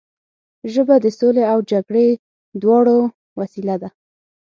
ژبه 0.73 0.95
د 1.01 1.05
سولې 1.19 1.43
او 1.53 1.57
جګړې 1.71 2.07
دواړو 2.61 2.97
وسیله 3.39 3.75
ده 3.81 3.89